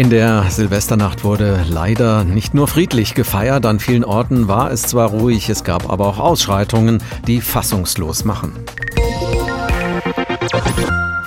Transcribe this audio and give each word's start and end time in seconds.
In 0.00 0.08
der 0.08 0.46
Silvesternacht 0.48 1.24
wurde 1.24 1.62
leider 1.68 2.24
nicht 2.24 2.54
nur 2.54 2.68
friedlich 2.68 3.12
gefeiert, 3.12 3.66
an 3.66 3.80
vielen 3.80 4.02
Orten 4.02 4.48
war 4.48 4.70
es 4.70 4.80
zwar 4.80 5.10
ruhig, 5.10 5.50
es 5.50 5.62
gab 5.62 5.90
aber 5.92 6.06
auch 6.06 6.18
Ausschreitungen, 6.18 7.02
die 7.26 7.42
fassungslos 7.42 8.24
machen. 8.24 8.54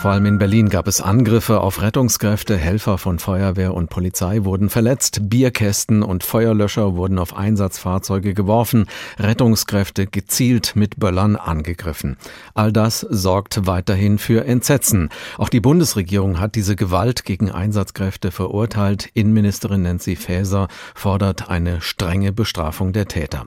Vor 0.04 0.12
allem 0.12 0.26
in 0.26 0.38
Berlin 0.38 0.68
gab 0.68 0.90
es 0.90 1.00
Angriffe 1.00 1.62
auf 1.62 1.82
Rettungskräfte, 1.82 2.58
Helfer 2.58 2.98
von 2.98 3.20
Feuerwehr 3.20 3.74
und 3.74 3.90
Polizei 3.90 4.44
wurden 4.44 4.70
verletzt, 4.70 5.30
Bierkästen 5.30 6.04
und 6.04 6.26
Feuerlöscher 6.26 6.98
wurden 6.98 7.18
auf 7.18 7.38
Einsatzfahrzeuge 7.38 8.34
geworfen, 8.34 8.88
Rettungskräfte 9.18 10.06
gezielt 10.06 10.76
mit 10.76 11.00
Böllern 11.00 11.38
angegriffen. 11.38 12.18
All 12.54 12.74
das 12.74 13.00
sorgt 13.00 13.66
weiterhin 13.66 14.18
für 14.18 14.44
Entsetzen. 14.44 15.08
Auch 15.38 15.48
die 15.48 15.62
Bundesregierung 15.62 16.38
hat 16.42 16.56
diese 16.56 16.76
Gewalt 16.76 17.24
gegen 17.24 17.50
Einsatzkräfte 17.50 18.32
verurteilt. 18.32 19.10
Innenministerin 19.14 19.84
Nancy 19.84 20.18
Faeser 20.18 20.68
fordert 20.96 21.50
eine 21.50 21.80
strenge 21.80 22.34
Bestrafung 22.34 22.92
der 22.92 23.08
Täter. 23.08 23.46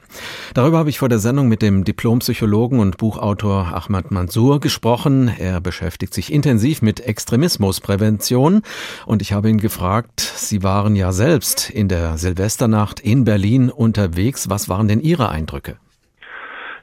Darüber 0.55 0.79
habe 0.79 0.89
ich 0.89 1.01
vor 1.01 1.11
der 1.11 1.19
Sendung 1.19 1.49
mit 1.49 1.61
dem 1.61 1.85
Diplompsychologen 1.85 2.81
und 2.81 2.97
Buchautor 2.97 3.75
Ahmad 3.75 4.11
Mansour 4.11 4.59
gesprochen. 4.61 5.31
Er 5.39 5.61
beschäftigt 5.61 6.15
sich 6.15 6.33
intensiv 6.33 6.46
mit 6.47 7.01
Extremismusprävention 7.01 8.63
und 9.05 9.21
ich 9.21 9.33
habe 9.33 9.49
ihn 9.49 9.59
gefragt, 9.59 10.21
Sie 10.21 10.63
waren 10.63 10.95
ja 10.95 11.11
selbst 11.11 11.69
in 11.71 11.89
der 11.89 12.17
Silvesternacht 12.19 13.01
in 13.01 13.25
Berlin 13.25 13.69
unterwegs. 13.69 14.49
Was 14.49 14.69
waren 14.69 14.87
denn 14.87 15.01
Ihre 15.01 15.29
Eindrücke? 15.29 15.79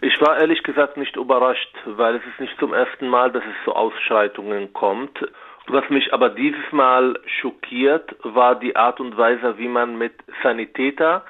Ich 0.02 0.20
war 0.20 0.38
ehrlich 0.38 0.64
gesagt 0.64 0.98
nicht 0.98 1.16
überrascht, 1.16 1.74
weil 1.86 2.16
es 2.16 2.22
ist 2.30 2.42
nicht 2.42 2.60
zum 2.60 2.74
ersten 2.74 3.08
Mal, 3.08 3.32
dass 3.32 3.44
es 3.44 3.64
zu 3.64 3.72
Ausschreitungen 3.74 4.74
kommt. 4.74 5.18
Was 5.68 5.90
mich 5.90 6.14
aber 6.14 6.30
dieses 6.30 6.70
Mal 6.74 7.18
schockiert, 7.40 8.14
war 8.24 8.60
die 8.60 8.76
Art 8.76 9.00
und 9.00 9.18
Weise, 9.18 9.58
wie 9.58 9.70
man 9.70 9.98
mit 9.98 10.12
Sanitäter 10.44 11.24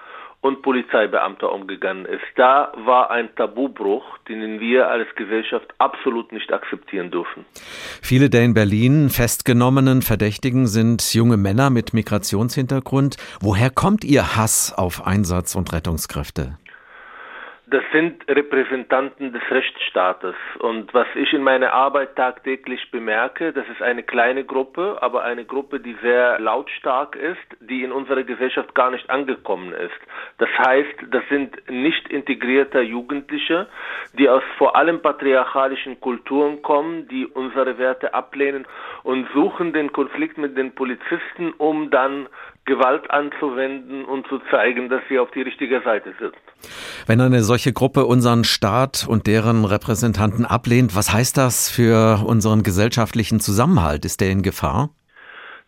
und 0.44 0.62
Polizeibeamter 0.62 1.52
umgegangen 1.54 2.06
ist. 2.06 2.22
Da 2.36 2.74
war 2.76 3.10
ein 3.10 3.34
Tabubruch, 3.36 4.04
den 4.28 4.60
wir 4.60 4.90
als 4.90 5.08
Gesellschaft 5.16 5.74
absolut 5.78 6.34
nicht 6.34 6.52
akzeptieren 6.52 7.12
dürfen. 7.12 7.46
Viele 8.02 8.30
der 8.30 8.44
in 8.44 8.54
Berlin 8.54 9.10
festgenommenen 9.10 10.02
Verdächtigen 10.02 10.68
sind 10.68 11.14
junge 11.14 11.38
Männer 11.38 11.70
mit 11.70 11.94
Migrationshintergrund. 11.94 13.16
Woher 13.40 13.70
kommt 13.70 14.04
Ihr 14.04 14.36
Hass 14.36 14.74
auf 14.78 15.08
Einsatz- 15.08 15.56
und 15.56 15.72
Rettungskräfte? 15.72 16.58
Das 17.74 17.82
sind 17.92 18.30
Repräsentanten 18.30 19.34
des 19.34 19.42
Rechtsstaates. 19.50 20.36
Und 20.60 20.94
was 20.94 21.08
ich 21.16 21.34
in 21.34 21.42
meiner 21.42 21.74
Arbeit 21.74 22.16
tagtäglich 22.16 22.92
bemerke, 22.92 23.52
das 23.52 23.68
ist 23.68 23.82
eine 23.82 24.04
kleine 24.04 24.44
Gruppe, 24.44 25.00
aber 25.02 25.24
eine 25.24 25.44
Gruppe, 25.44 25.80
die 25.80 25.96
sehr 26.04 26.40
lautstark 26.40 27.16
ist, 27.16 27.40
die 27.62 27.82
in 27.82 27.92
unserer 27.92 28.22
Gesellschaft 28.22 28.76
gar 28.76 28.92
nicht 28.92 29.10
angekommen 29.10 29.74
ist. 29.74 30.00
Das 30.38 30.50
heißt, 30.68 30.94
das 31.10 31.24
sind 31.30 31.68
nicht 31.68 32.10
integrierte 32.10 32.82
Jugendliche, 32.82 33.66
die 34.20 34.30
aus 34.30 34.44
vor 34.60 34.76
allem 34.76 35.02
patriarchalischen 35.02 36.00
Kulturen 36.00 36.62
kommen, 36.62 37.08
die 37.08 37.26
unsere 37.26 37.80
Werte 37.80 38.14
ablehnen 38.14 38.68
und 39.02 39.28
suchen 39.34 39.74
den 39.74 39.92
Konflikt 39.92 40.38
mit 40.38 40.56
den 40.56 40.76
Polizisten, 40.76 41.54
um 41.58 41.90
dann 41.90 42.28
Gewalt 42.66 43.12
anzuwenden 43.12 44.06
und 44.06 44.26
zu 44.28 44.40
zeigen, 44.50 44.90
dass 44.90 45.02
sie 45.10 45.20
auf 45.20 45.32
die 45.32 45.42
richtige 45.42 45.82
Seite 45.82 46.14
sind. 46.20 46.34
Wenn 47.08 47.20
eine 47.20 47.42
solche 47.42 47.74
Gruppe 47.74 48.06
unseren 48.06 48.44
Staat 48.46 49.06
und 49.08 49.28
deren 49.28 49.66
Repräsentanten 49.66 50.46
ablehnt, 50.46 50.96
was 50.96 51.14
heißt 51.14 51.38
das 51.38 51.70
für 51.70 52.24
unseren 52.26 52.64
gesellschaftlichen 52.64 53.40
Zusammenhalt? 53.40 54.06
Ist 54.06 54.22
der 54.22 54.32
in 54.32 54.44
Gefahr? 54.44 54.90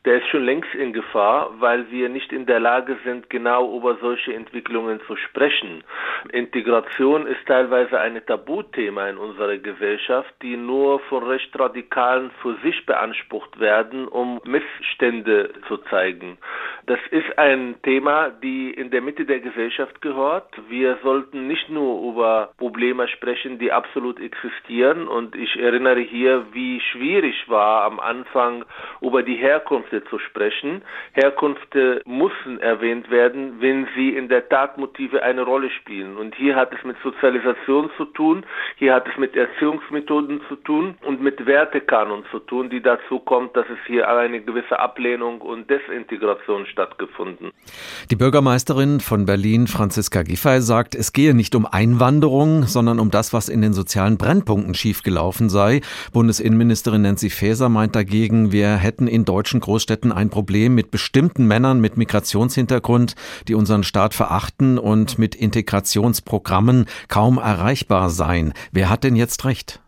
der 0.06 0.18
ist 0.18 0.28
schon 0.28 0.46
längst 0.46 0.74
in 0.76 0.94
Gefahr, 0.94 1.50
weil 1.60 1.90
wir 1.90 2.10
nicht 2.10 2.32
in 2.32 2.46
der 2.46 2.60
Lage 2.60 2.98
sind, 3.04 3.30
genau 3.30 3.76
über 3.76 3.98
solche 4.00 4.34
Entwicklungen 4.34 5.02
zu 5.08 5.16
sprechen. 5.16 5.84
Integration 6.32 7.26
ist 7.26 7.46
teilweise 7.48 8.00
ein 8.00 8.24
Tabuthema 8.26 9.08
in 9.10 9.18
unserer 9.18 9.58
Gesellschaft, 9.58 10.32
die 10.44 10.58
nur 10.58 11.00
von 11.02 11.24
Rechtsradikalen 11.24 12.30
für 12.42 12.56
sich 12.64 12.86
beansprucht 12.86 13.60
werden, 13.60 14.08
um 14.08 14.40
Missstände 14.46 15.52
zu 15.68 15.78
zeigen. 15.90 16.38
Das 16.88 17.00
ist 17.10 17.40
ein 17.40 17.76
Thema, 17.82 18.30
die 18.30 18.70
in 18.70 18.92
der 18.92 19.02
Mitte 19.02 19.26
der 19.26 19.40
Gesellschaft 19.40 20.04
gehört. 20.04 20.48
Wir 20.70 21.00
sollten 21.02 21.48
nicht 21.48 21.68
nur 21.68 22.12
über 22.12 22.52
Probleme 22.60 23.08
sprechen, 23.08 23.58
die 23.58 23.72
absolut 23.72 24.20
existieren. 24.20 25.08
Und 25.08 25.36
ich 25.36 25.56
erinnere 25.56 26.02
hier, 26.02 26.46
wie 26.52 26.80
schwierig 26.80 27.50
war 27.50 27.86
am 27.86 28.00
Anfang 28.00 28.66
über 29.02 29.24
die 29.24 29.36
Herkunft 29.36 29.90
zu 30.12 30.20
sprechen. 30.20 30.84
Herkünfte 31.14 32.04
müssen 32.06 32.60
erwähnt 32.60 33.10
werden, 33.10 33.62
wenn 33.62 33.88
sie 33.96 34.10
in 34.10 34.30
der 34.30 34.48
Tatmotive 34.48 35.24
eine 35.24 35.42
Rolle 35.42 35.72
spielen. 35.72 36.16
Und 36.18 36.36
hier 36.36 36.56
hat 36.56 36.72
es 36.72 36.84
mit 36.84 36.98
Sozialisation 37.02 37.90
zu 37.98 38.06
tun, 38.06 38.46
hier 38.76 38.94
hat 38.94 39.08
es 39.08 39.18
mit 39.18 39.36
Erziehungsmethoden 39.36 40.42
zu 40.50 40.56
tun 40.58 41.00
und 41.02 41.20
mit 41.20 41.48
Wertekanon 41.48 42.26
zu 42.30 42.38
tun, 42.40 42.70
die 42.70 42.82
dazu 42.82 43.18
kommt, 43.20 43.58
dass 43.58 43.66
es 43.70 43.80
hier 43.88 44.08
eine 44.08 44.42
gewisse 44.42 44.78
Ablehnung 44.78 45.42
und 45.42 45.68
Desintegration 45.68 46.68
stattgefunden. 46.76 47.52
Die 48.12 48.16
Bürgermeisterin 48.16 49.00
von 49.00 49.26
Berlin, 49.26 49.68
Franziska 49.68 50.24
Giffey, 50.24 50.62
sagt, 50.62 50.94
es 50.94 51.14
gehe 51.14 51.34
nicht 51.34 51.56
um 51.56 51.66
Einwanderung, 51.66 52.64
sondern 52.68 53.00
um 53.00 53.12
das, 53.12 53.34
was 53.34 53.50
in 53.50 53.62
den 53.62 53.74
sozialen 53.74 54.18
Brennpunkten 54.18 54.74
schiefgelaufen 54.74 55.50
sei. 55.50 55.82
Bundesinnenministerin 56.14 57.02
Nancy 57.02 57.30
Faeser 57.30 57.70
meint 57.70 57.96
dagegen, 57.96 58.52
wir 58.52 58.76
hätten 58.76 59.08
in 59.08 59.26
deutschen 59.26 59.62
Großstädten 59.62 59.86
Großstädten 59.86 60.12
ein 60.12 60.30
Problem 60.30 60.76
mit 60.76 60.92
bestimmten 60.92 61.48
Männern 61.48 61.80
mit 61.80 61.96
Migrationshintergrund, 61.96 63.16
die 63.48 63.56
unseren 63.56 63.84
Staat 63.84 64.14
verachten 64.14 64.78
und 64.78 65.18
mit 65.18 65.36
Integrationsprogrammen 65.36 66.86
kaum 67.08 67.38
erreichbar 67.38 68.10
seien. 68.10 68.54
Wer 68.72 68.90
hat 68.90 69.04
denn 69.04 69.16
jetzt 69.16 69.46
recht? 69.46 69.80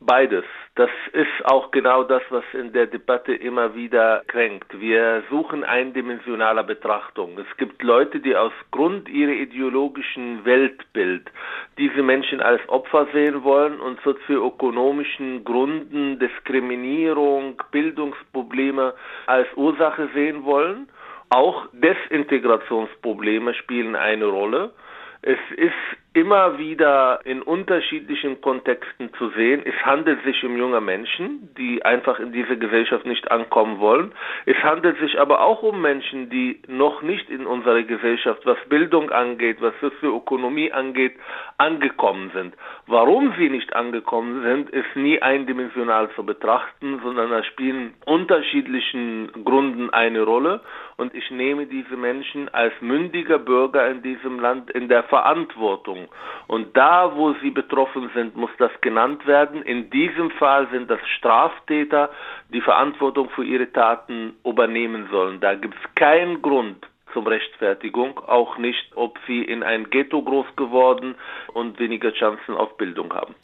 Beides. 0.00 0.44
Das 0.74 0.88
ist 1.12 1.44
auch 1.44 1.70
genau 1.70 2.02
das, 2.02 2.22
was 2.30 2.44
in 2.54 2.72
der 2.72 2.86
Debatte 2.86 3.34
immer 3.34 3.74
wieder 3.74 4.22
kränkt. 4.26 4.80
Wir 4.80 5.22
suchen 5.28 5.64
eindimensionaler 5.64 6.62
Betrachtung. 6.62 7.38
Es 7.38 7.56
gibt 7.58 7.82
Leute, 7.82 8.20
die 8.20 8.34
aus 8.34 8.52
Grund 8.70 9.06
ihrer 9.06 9.32
ideologischen 9.32 10.46
Weltbild 10.46 11.30
diese 11.76 12.02
Menschen 12.02 12.40
als 12.40 12.66
Opfer 12.70 13.06
sehen 13.12 13.44
wollen 13.44 13.80
und 13.80 14.00
sozioökonomischen 14.00 15.44
Gründen, 15.44 16.18
Diskriminierung, 16.18 17.62
Bildungsprobleme 17.70 18.94
als 19.26 19.48
Ursache 19.56 20.08
sehen 20.14 20.44
wollen. 20.44 20.88
Auch 21.28 21.66
Desintegrationsprobleme 21.72 23.52
spielen 23.52 23.94
eine 23.94 24.24
Rolle. 24.24 24.72
Es 25.20 25.38
ist 25.54 26.01
immer 26.14 26.58
wieder 26.58 27.20
in 27.24 27.40
unterschiedlichen 27.40 28.40
Kontexten 28.42 29.14
zu 29.14 29.30
sehen. 29.30 29.62
Es 29.64 29.74
handelt 29.84 30.22
sich 30.24 30.44
um 30.44 30.56
junge 30.56 30.80
Menschen, 30.80 31.54
die 31.56 31.84
einfach 31.84 32.20
in 32.20 32.32
diese 32.32 32.58
Gesellschaft 32.58 33.06
nicht 33.06 33.30
ankommen 33.30 33.78
wollen. 33.80 34.12
Es 34.44 34.56
handelt 34.62 34.98
sich 34.98 35.18
aber 35.18 35.40
auch 35.40 35.62
um 35.62 35.80
Menschen, 35.80 36.28
die 36.28 36.60
noch 36.68 37.00
nicht 37.00 37.30
in 37.30 37.46
unserer 37.46 37.82
Gesellschaft, 37.82 38.44
was 38.44 38.58
Bildung 38.68 39.10
angeht, 39.10 39.58
was 39.60 39.72
Sozioökonomie 39.80 40.70
angeht, 40.70 41.16
angekommen 41.56 42.30
sind. 42.34 42.54
Warum 42.86 43.32
sie 43.38 43.48
nicht 43.48 43.74
angekommen 43.74 44.42
sind, 44.42 44.70
ist 44.70 44.94
nie 44.94 45.22
eindimensional 45.22 46.10
zu 46.10 46.26
betrachten, 46.26 47.00
sondern 47.02 47.30
da 47.30 47.42
spielen 47.44 47.94
unterschiedlichen 48.04 49.30
Gründen 49.44 49.88
eine 49.90 50.22
Rolle. 50.22 50.60
Und 51.02 51.16
ich 51.16 51.32
nehme 51.32 51.66
diese 51.66 51.96
Menschen 51.96 52.48
als 52.54 52.72
mündiger 52.80 53.40
Bürger 53.40 53.88
in 53.90 54.02
diesem 54.02 54.38
Land 54.38 54.70
in 54.70 54.88
der 54.88 55.02
Verantwortung 55.02 56.06
und 56.46 56.76
da, 56.76 57.16
wo 57.16 57.32
sie 57.42 57.50
betroffen 57.50 58.08
sind, 58.14 58.36
muss 58.36 58.52
das 58.58 58.70
genannt 58.82 59.26
werden. 59.26 59.62
In 59.62 59.90
diesem 59.90 60.30
Fall 60.30 60.68
sind 60.70 60.88
das 60.88 61.00
Straftäter, 61.18 62.10
die 62.50 62.60
Verantwortung 62.60 63.30
für 63.30 63.42
ihre 63.42 63.72
Taten 63.72 64.36
übernehmen 64.44 65.08
sollen. 65.10 65.40
Da 65.40 65.56
gibt 65.56 65.74
es 65.74 65.94
keinen 65.96 66.40
Grund 66.40 66.86
zum 67.12 67.26
Rechtfertigung, 67.26 68.20
auch 68.20 68.56
nicht, 68.58 68.92
ob 68.94 69.18
sie 69.26 69.42
in 69.42 69.64
ein 69.64 69.90
Ghetto 69.90 70.22
groß 70.22 70.54
geworden 70.54 71.16
und 71.52 71.80
weniger 71.80 72.12
Chancen 72.12 72.54
auf 72.54 72.76
Bildung 72.76 73.12
haben. 73.12 73.34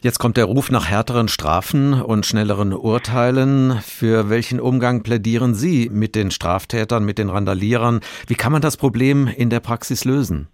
Jetzt 0.00 0.20
kommt 0.20 0.36
der 0.36 0.44
Ruf 0.44 0.70
nach 0.70 0.88
härteren 0.88 1.26
Strafen 1.26 1.94
und 1.94 2.24
schnelleren 2.24 2.72
Urteilen. 2.72 3.80
Für 3.82 4.30
welchen 4.30 4.60
Umgang 4.60 5.02
plädieren 5.02 5.54
Sie 5.56 5.90
mit 5.92 6.14
den 6.14 6.30
Straftätern, 6.30 7.04
mit 7.04 7.18
den 7.18 7.30
Randalierern? 7.30 8.00
Wie 8.28 8.36
kann 8.36 8.52
man 8.52 8.62
das 8.62 8.76
Problem 8.76 9.26
in 9.26 9.50
der 9.50 9.58
Praxis 9.58 10.04
lösen? 10.04 10.46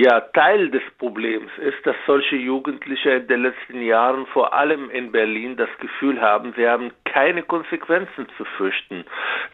Ja, 0.00 0.20
Teil 0.20 0.70
des 0.70 0.84
Problems 0.98 1.50
ist, 1.58 1.84
dass 1.84 1.96
solche 2.06 2.36
Jugendliche 2.36 3.10
in 3.14 3.26
den 3.26 3.42
letzten 3.42 3.82
Jahren 3.82 4.26
vor 4.26 4.52
allem 4.52 4.90
in 4.90 5.10
Berlin 5.10 5.56
das 5.56 5.70
Gefühl 5.80 6.20
haben, 6.20 6.54
sie 6.56 6.68
haben 6.68 6.92
keine 7.04 7.42
Konsequenzen 7.42 8.28
zu 8.36 8.44
fürchten. 8.44 9.04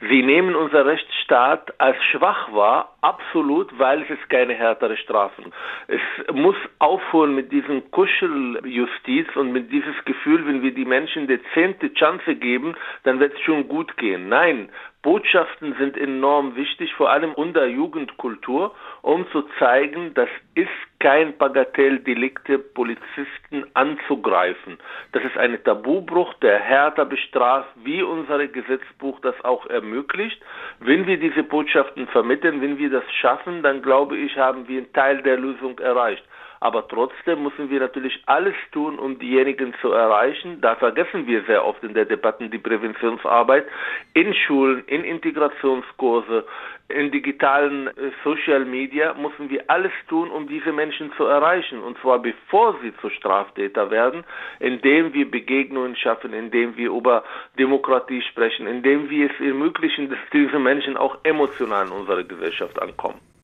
Sie 0.02 0.22
nehmen 0.22 0.54
unser 0.54 0.84
Rechtsstaat 0.84 1.72
als 1.80 1.96
schwach 2.12 2.52
war, 2.52 2.94
absolut, 3.00 3.78
weil 3.78 4.02
es 4.02 4.28
keine 4.28 4.52
härtere 4.52 4.98
Strafen. 4.98 5.50
Es 5.88 6.02
muss 6.34 6.56
aufhören 6.78 7.34
mit 7.34 7.50
diesem 7.50 7.90
Kuscheljustiz 7.90 9.34
und 9.36 9.50
mit 9.50 9.72
dieses 9.72 9.96
Gefühl, 10.04 10.46
wenn 10.46 10.60
wir 10.60 10.74
die 10.74 10.84
Menschen 10.84 11.26
die 11.26 11.40
zehnte 11.54 11.90
Chance 11.94 12.34
geben, 12.34 12.76
dann 13.04 13.18
wird 13.18 13.32
es 13.32 13.40
schon 13.40 13.66
gut 13.66 13.96
gehen. 13.96 14.28
Nein, 14.28 14.68
Botschaften 15.04 15.74
sind 15.78 15.98
enorm 15.98 16.56
wichtig, 16.56 16.94
vor 16.94 17.10
allem 17.10 17.34
unter 17.34 17.66
Jugendkultur, 17.66 18.74
um 19.02 19.30
zu 19.32 19.42
zeigen, 19.58 20.14
das 20.14 20.30
ist 20.54 20.70
kein 20.98 21.36
Bagatelldelikte, 21.36 22.58
Polizisten 22.58 23.66
anzugreifen. 23.74 24.78
Das 25.12 25.22
ist 25.22 25.36
ein 25.36 25.62
Tabubruch, 25.62 26.32
der 26.40 26.58
härter 26.58 27.04
bestraft, 27.04 27.68
wie 27.84 28.02
unser 28.02 28.46
Gesetzbuch 28.46 29.20
das 29.20 29.34
auch 29.44 29.66
ermöglicht. 29.66 30.40
Wenn 30.80 31.06
wir 31.06 31.18
diese 31.18 31.42
Botschaften 31.42 32.06
vermitteln, 32.06 32.62
wenn 32.62 32.78
wir 32.78 32.88
das 32.88 33.04
schaffen, 33.20 33.62
dann 33.62 33.82
glaube 33.82 34.16
ich, 34.16 34.38
haben 34.38 34.66
wir 34.68 34.78
einen 34.78 34.92
Teil 34.94 35.20
der 35.20 35.36
Lösung 35.36 35.78
erreicht. 35.80 36.24
Aber 36.64 36.88
trotzdem 36.88 37.42
müssen 37.42 37.68
wir 37.68 37.78
natürlich 37.78 38.22
alles 38.24 38.54
tun, 38.72 38.98
um 38.98 39.18
diejenigen 39.18 39.74
zu 39.82 39.92
erreichen. 39.92 40.62
Da 40.62 40.76
vergessen 40.76 41.26
wir 41.26 41.44
sehr 41.44 41.62
oft 41.62 41.84
in 41.84 41.92
der 41.92 42.06
Debatte 42.06 42.48
die 42.48 42.56
Präventionsarbeit 42.56 43.66
in 44.14 44.32
Schulen, 44.32 44.82
in 44.86 45.04
Integrationskurse, 45.04 46.46
in 46.88 47.10
digitalen 47.10 47.88
äh, 47.88 48.12
Social 48.24 48.64
Media 48.64 49.12
müssen 49.12 49.50
wir 49.50 49.64
alles 49.68 49.92
tun, 50.08 50.30
um 50.30 50.48
diese 50.48 50.72
Menschen 50.72 51.12
zu 51.18 51.24
erreichen. 51.24 51.82
Und 51.82 51.98
zwar 51.98 52.20
bevor 52.20 52.78
sie 52.80 52.96
zu 52.96 53.10
Straftäter 53.10 53.90
werden, 53.90 54.24
indem 54.58 55.12
wir 55.12 55.30
Begegnungen 55.30 55.96
schaffen, 55.96 56.32
indem 56.32 56.78
wir 56.78 56.92
über 56.92 57.24
Demokratie 57.58 58.22
sprechen, 58.22 58.66
indem 58.66 59.10
wir 59.10 59.30
es 59.30 59.38
ermöglichen, 59.38 60.08
dass 60.08 60.18
diese 60.32 60.58
Menschen 60.58 60.96
auch 60.96 61.18
emotional 61.24 61.88
in 61.88 61.92
unserer 61.92 62.24
Gesellschaft 62.24 62.80
ankommen. 62.80 63.20